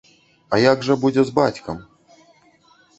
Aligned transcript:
А 0.49 0.55
як 0.63 0.87
жа 0.89 0.97
будзе 1.05 1.27
з 1.29 1.37
бацькам? 1.39 1.77